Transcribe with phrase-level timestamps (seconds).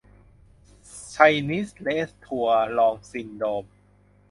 [1.09, 1.15] ไช
[1.49, 3.65] นีสเรสทัวรองซินโดรม